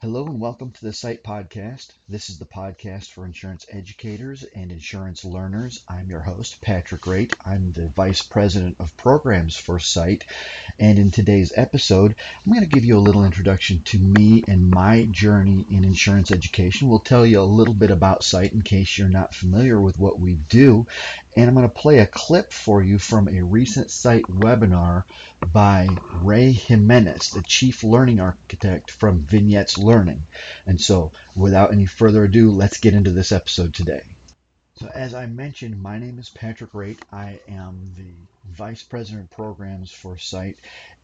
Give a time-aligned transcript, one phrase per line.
[0.00, 1.90] Hello and welcome to the Site Podcast.
[2.08, 5.84] This is the podcast for insurance educators and insurance learners.
[5.88, 7.34] I'm your host, Patrick Wraight.
[7.44, 10.24] I'm the Vice President of Programs for Site.
[10.78, 12.14] And in today's episode,
[12.46, 16.30] I'm going to give you a little introduction to me and my journey in insurance
[16.30, 16.88] education.
[16.88, 20.20] We'll tell you a little bit about Site in case you're not familiar with what
[20.20, 20.86] we do.
[21.34, 25.06] And I'm going to play a clip for you from a recent Site webinar
[25.52, 30.22] by Ray Jimenez, the Chief Learning Architect from Vignettes learning.
[30.66, 34.04] And so, without any further ado, let's get into this episode today.
[34.76, 37.00] So, as I mentioned, my name is Patrick Wraight.
[37.10, 38.12] I am the
[38.48, 40.58] Vice President Programs for Site.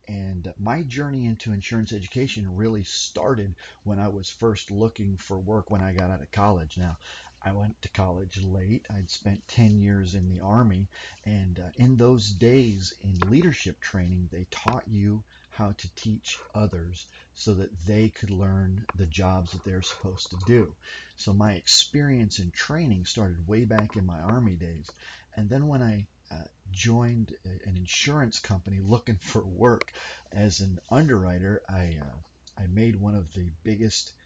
[0.08, 5.70] And my journey into insurance education really started when I was first looking for work
[5.70, 6.76] when I got out of college.
[6.78, 6.96] Now,
[7.40, 8.90] I went to college late.
[8.90, 10.88] I'd spent 10 years in the Army.
[11.24, 17.12] And uh, in those days in leadership training, they taught you how to teach others
[17.34, 20.76] so that they could learn the jobs that they're supposed to do.
[21.16, 24.90] So my experience in training started way back in my Army days.
[25.34, 29.92] And then when I uh, joined an insurance company looking for work
[30.32, 32.20] as an underwriter, I uh,
[32.56, 34.16] I made one of the biggest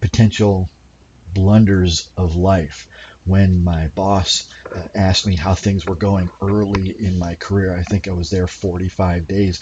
[0.00, 0.70] potential
[1.34, 2.88] blunders of life
[3.26, 7.76] when my boss uh, asked me how things were going early in my career.
[7.76, 9.60] I think I was there 45 days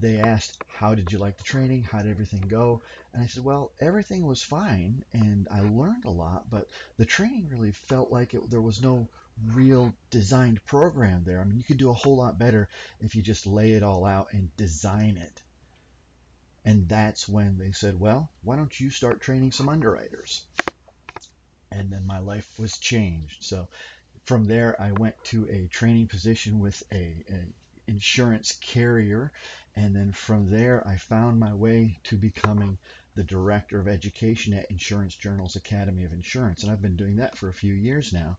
[0.00, 1.84] they asked, How did you like the training?
[1.84, 2.82] How did everything go?
[3.12, 7.48] And I said, Well, everything was fine and I learned a lot, but the training
[7.48, 9.08] really felt like it, there was no
[9.40, 11.40] real designed program there.
[11.40, 12.68] I mean, you could do a whole lot better
[13.00, 15.42] if you just lay it all out and design it.
[16.64, 20.48] And that's when they said, Well, why don't you start training some underwriters?
[21.70, 23.42] And then my life was changed.
[23.42, 23.68] So
[24.22, 27.48] from there, I went to a training position with a, a
[27.86, 29.32] insurance carrier.
[29.74, 32.78] And then from there, I found my way to becoming
[33.14, 36.62] the director of education at Insurance Journal's Academy of Insurance.
[36.62, 38.38] And I've been doing that for a few years now.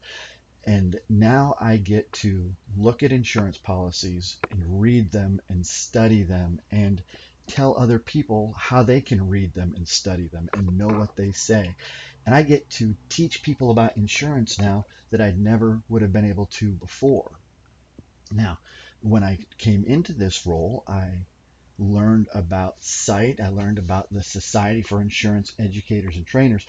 [0.66, 6.62] And now I get to look at insurance policies and read them and study them
[6.72, 7.04] and
[7.46, 11.32] tell other people how they can read them and study them and know what they
[11.32, 11.76] say.
[12.26, 16.26] And I get to teach people about insurance now that I never would have been
[16.26, 17.38] able to before.
[18.32, 18.60] Now,
[19.02, 21.26] when I came into this role, I
[21.78, 26.68] learned about SITE, I learned about the Society for Insurance Educators and Trainers.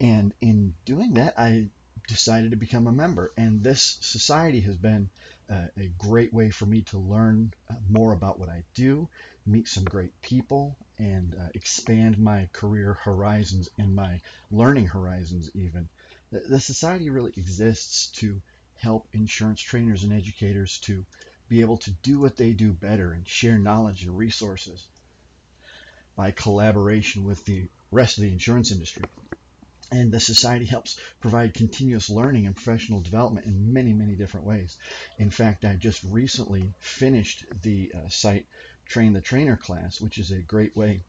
[0.00, 1.70] And in doing that, I
[2.06, 3.30] decided to become a member.
[3.36, 5.10] And this society has been
[5.48, 9.10] uh, a great way for me to learn uh, more about what I do,
[9.44, 15.88] meet some great people, and uh, expand my career horizons and my learning horizons, even.
[16.30, 18.42] The, the society really exists to
[18.78, 21.04] help insurance trainers and educators to
[21.48, 24.88] be able to do what they do better and share knowledge and resources
[26.14, 29.04] by collaboration with the rest of the insurance industry.
[29.90, 34.78] And the society helps provide continuous learning and professional development in many, many different ways.
[35.18, 38.48] In fact, I just recently finished the uh, site
[38.84, 41.02] Train the Trainer class, which is a great way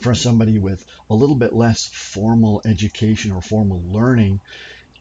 [0.00, 4.40] for somebody with a little bit less formal education or formal learning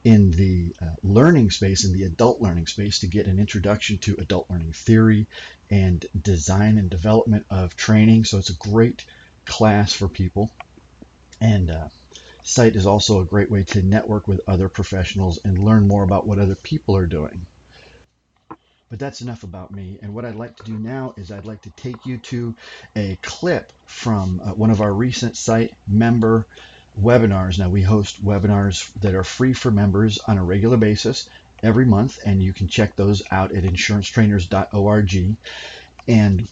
[0.04, 4.16] in the uh, learning space, in the adult learning space, to get an introduction to
[4.16, 5.28] adult learning theory
[5.70, 8.26] and design and development of training.
[8.26, 9.06] So it's a great
[9.46, 10.54] class for people.
[11.42, 11.90] And uh,
[12.44, 16.26] Site is also a great way to network with other professionals and learn more about
[16.26, 17.46] what other people are doing.
[18.90, 20.00] But that's enough about me.
[20.02, 22.56] And what I'd like to do now is I'd like to take you to
[22.96, 26.48] a clip from uh, one of our recent Site member
[27.00, 27.60] webinars.
[27.60, 31.30] Now, we host webinars that are free for members on a regular basis
[31.62, 35.38] every month, and you can check those out at insurancetrainers.org.
[36.08, 36.52] And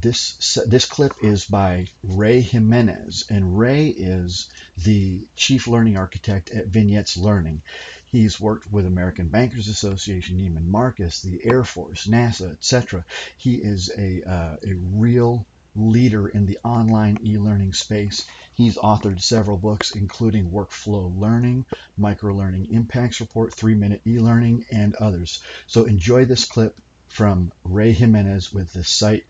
[0.00, 6.66] this this clip is by Ray Jimenez, and Ray is the chief learning architect at
[6.66, 7.62] Vignettes Learning.
[8.06, 13.04] He's worked with American Bankers Association, Neiman Marcus, the Air Force, NASA, etc.
[13.36, 18.28] He is a uh, a real leader in the online e-learning space.
[18.52, 21.66] He's authored several books, including Workflow Learning,
[21.96, 25.42] Micro Learning Impacts Report, Three Minute E-Learning, and others.
[25.66, 29.26] So enjoy this clip from Ray Jimenez with the site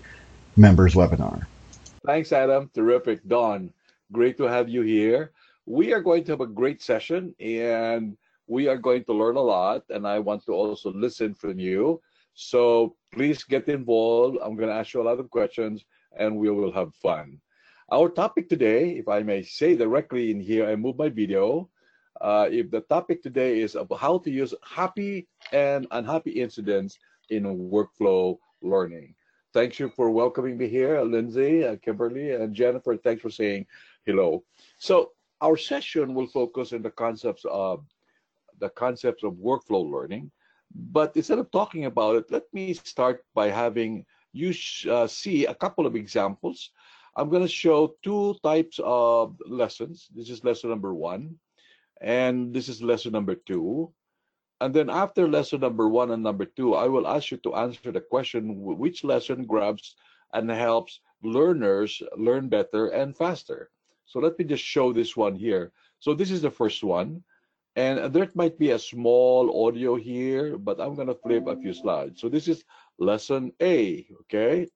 [0.55, 1.45] members webinar.
[2.05, 2.69] Thanks, Adam.
[2.73, 3.25] Terrific.
[3.27, 3.71] Don,
[4.11, 5.31] great to have you here.
[5.65, 9.41] We are going to have a great session and we are going to learn a
[9.41, 9.83] lot.
[9.89, 12.01] And I want to also listen from you.
[12.33, 14.37] So please get involved.
[14.41, 15.85] I'm going to ask you a lot of questions
[16.17, 17.39] and we will have fun.
[17.91, 21.69] Our topic today, if I may say directly in here, I move my video.
[22.21, 27.43] Uh, if the topic today is about how to use happy and unhappy incidents in
[27.45, 29.15] workflow learning.
[29.53, 32.97] Thank you for welcoming me here, Lindsay, uh, Kimberly, and Jennifer.
[32.97, 33.65] Thanks for saying
[34.05, 34.43] hello.
[34.77, 35.11] So
[35.41, 37.83] our session will focus on the concepts of
[38.59, 40.29] the concepts of workflow learning.
[40.91, 44.53] But instead of talking about it, let me start by having you
[44.89, 46.71] uh, see a couple of examples.
[47.15, 50.07] I'm going to show two types of lessons.
[50.15, 51.35] This is lesson number one,
[52.01, 53.91] and this is lesson number two.
[54.61, 57.91] And then after lesson number one and number two, I will ask you to answer
[57.91, 59.95] the question which lesson grabs
[60.33, 63.71] and helps learners learn better and faster.
[64.05, 65.71] So let me just show this one here.
[65.99, 67.23] So this is the first one.
[67.75, 71.73] And there might be a small audio here, but I'm going to flip a few
[71.73, 72.19] slides.
[72.19, 72.65] So this is
[72.99, 74.67] lesson A, okay?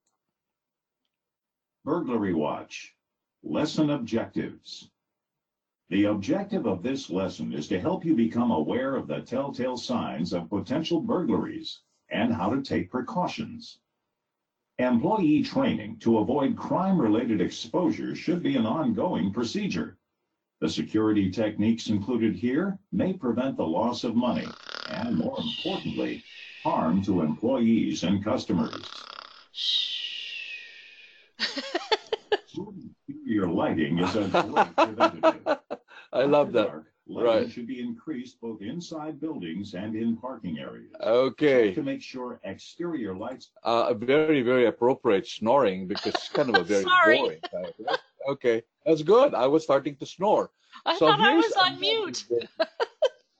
[1.83, 2.95] Burglary Watch.
[3.43, 4.89] Lesson Objectives.
[5.89, 10.31] The objective of this lesson is to help you become aware of the telltale signs
[10.31, 13.79] of potential burglaries and how to take precautions.
[14.79, 19.97] Employee training to avoid crime-related exposure should be an ongoing procedure.
[20.61, 24.47] The security techniques included here may prevent the loss of money
[24.89, 26.23] and, more importantly,
[26.63, 28.83] harm to employees and customers.
[33.25, 35.41] Your lighting is a great preventative.
[36.13, 36.67] I love that.
[36.67, 37.49] Dark, lighting Right.
[37.49, 40.91] should be increased both inside buildings and in parking areas.
[41.01, 41.73] Okay.
[41.73, 46.63] To make sure exterior lights Uh, very, very appropriate snoring because it's kind of a
[46.73, 47.75] very boring type.
[48.29, 49.33] Okay, that's good.
[49.33, 50.49] I was starting to snore.
[50.85, 52.25] I So thought I was on mute.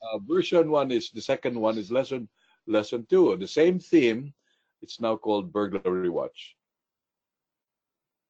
[0.01, 2.27] Uh, version one is the second one is lesson
[2.67, 3.35] lesson two.
[3.37, 4.33] The same theme.
[4.81, 6.55] It's now called burglary watch.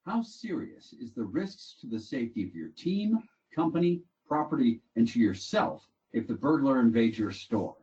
[0.05, 3.17] How serious is the risks to the safety of your team,
[3.55, 7.75] company, property, and to yourself if the burglar invades your store?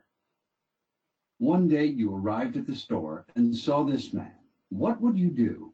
[1.38, 4.34] One day you arrived at the store and saw this man.
[4.68, 5.72] What would you do?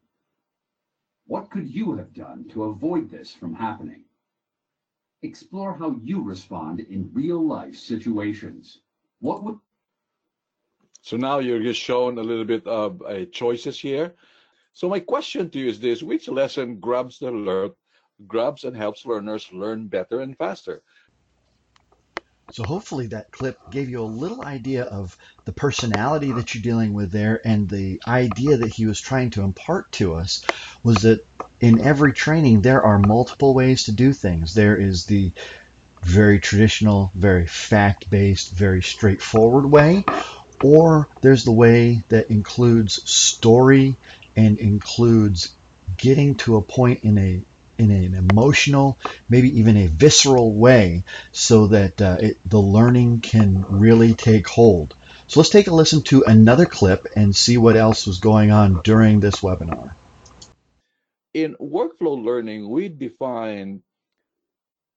[1.27, 4.05] What could you have done to avoid this from happening?
[5.23, 8.81] Explore how you respond in real life situations.
[9.19, 9.59] What would
[11.07, 14.15] So now you're just shown a little bit of uh, choices here.
[14.73, 17.75] So my question to you is this: Which lesson grabs the learn,
[18.27, 20.83] grabs and helps learners learn better and faster?
[22.51, 26.93] So hopefully that clip gave you a little idea of the personality that you're dealing
[26.93, 30.45] with there and the idea that he was trying to impart to us
[30.83, 31.25] was that
[31.61, 34.55] in every training there are multiple ways to do things.
[34.55, 35.31] There is the
[36.03, 40.05] very traditional, very fact-based, very straightforward way,
[40.63, 43.97] or there's the way that includes story
[44.37, 45.55] and includes
[45.97, 47.43] getting to a point in a
[47.79, 48.99] in an emotional,
[49.29, 54.97] maybe even a visceral way, so that uh, it, the learning can really take hold.
[55.27, 58.81] So let's take a listen to another clip and see what else was going on
[58.83, 59.93] during this webinar.
[61.35, 63.83] In workflow learning, we define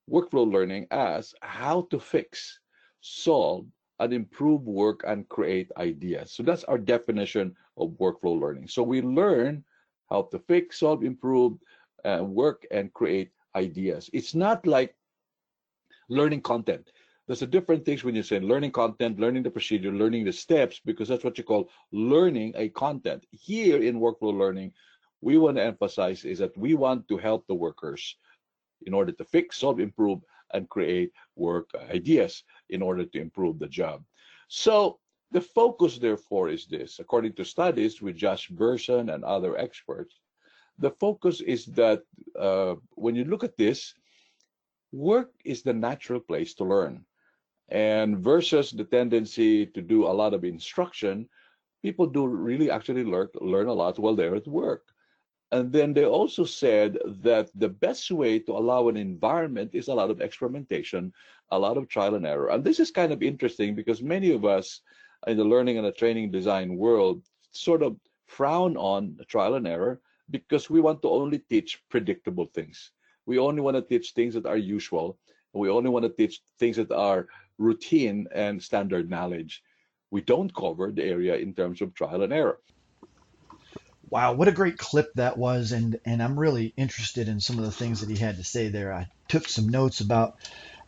[0.08, 2.60] workflow learning as how to fix,
[3.00, 3.66] solve,
[4.00, 6.32] and improve work and create ideas.
[6.32, 8.66] So that's our definition of workflow learning.
[8.68, 9.62] So we learn
[10.08, 11.58] how to fix, solve, improve,
[12.04, 14.08] uh, work, and create ideas.
[14.12, 14.96] It's not like
[16.08, 16.90] learning content.
[17.26, 20.80] There's a different things when you say learning content, learning the procedure, learning the steps,
[20.84, 23.24] because that's what you call learning a content.
[23.30, 24.72] Here in workflow learning,
[25.20, 28.16] we want to emphasize is that we want to help the workers
[28.86, 30.20] in order to fix, solve, improve,
[30.52, 34.02] and create work ideas in order to improve the job.
[34.48, 34.98] So
[35.30, 36.98] the focus, therefore, is this.
[36.98, 40.18] According to studies with Josh Bersin and other experts,
[40.78, 42.02] the focus is that
[42.38, 43.94] uh, when you look at this,
[44.92, 47.04] work is the natural place to learn.
[47.68, 51.28] And versus the tendency to do a lot of instruction,
[51.82, 54.82] people do really actually learn, learn a lot while they're at work.
[55.52, 59.94] And then they also said that the best way to allow an environment is a
[59.94, 61.12] lot of experimentation,
[61.50, 62.50] a lot of trial and error.
[62.50, 64.82] And this is kind of interesting because many of us
[65.26, 70.00] in the learning and the training design world sort of frown on trial and error
[70.30, 72.92] because we want to only teach predictable things.
[73.26, 75.18] We only want to teach things that are usual.
[75.52, 77.26] We only want to teach things that are
[77.58, 79.64] routine and standard knowledge.
[80.12, 82.60] We don't cover the area in terms of trial and error.
[84.10, 87.64] Wow, what a great clip that was, and and I'm really interested in some of
[87.64, 88.92] the things that he had to say there.
[88.92, 90.36] I took some notes about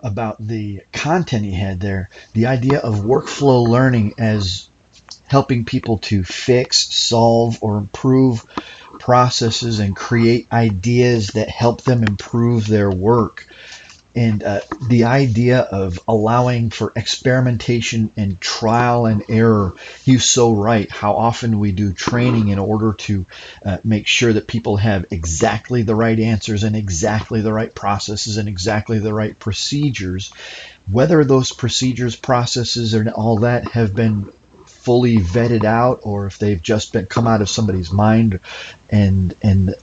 [0.01, 4.69] about the content he had there, the idea of workflow learning as
[5.29, 8.45] helping people to fix, solve, or improve
[8.99, 13.47] processes and create ideas that help them improve their work.
[14.15, 19.75] And uh, the idea of allowing for experimentation and trial and error.
[20.05, 20.91] He's so right.
[20.91, 23.27] How often we do training in order to
[23.65, 28.37] uh, make sure that people have exactly the right answers and exactly the right processes
[28.37, 30.33] and exactly the right procedures.
[30.91, 34.33] Whether those procedures, processes, and all that have been
[34.67, 38.41] fully vetted out or if they've just been come out of somebody's mind
[38.91, 39.77] and and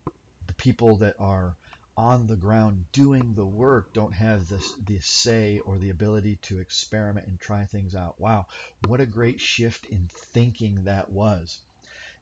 [0.45, 1.55] the people that are
[1.99, 6.59] on the ground doing the work don't have this the say or the ability to
[6.59, 8.17] experiment and try things out.
[8.17, 8.47] Wow,
[8.87, 11.65] what a great shift in thinking that was.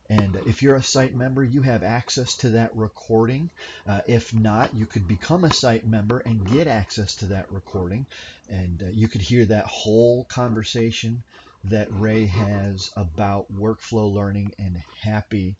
[0.09, 3.51] And if you're a site member, you have access to that recording.
[3.85, 8.07] Uh, if not, you could become a site member and get access to that recording.
[8.49, 11.23] And uh, you could hear that whole conversation
[11.65, 15.55] that Ray has about workflow learning and happy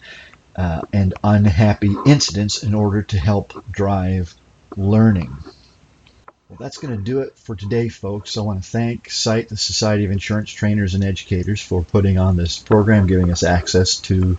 [0.58, 4.34] uh, and unhappy incidents in order to help drive
[4.76, 5.38] learning.
[6.50, 8.38] Well, that's going to do it for today, folks.
[8.38, 12.38] I want to thank SITE, the Society of Insurance Trainers and Educators, for putting on
[12.38, 14.38] this program, giving us access to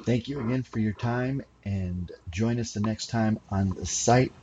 [0.03, 4.33] Thank you again for your time, and join us the next time on the SITE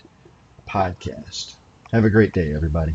[0.69, 1.57] podcast.
[1.91, 2.95] Have a great day, everybody.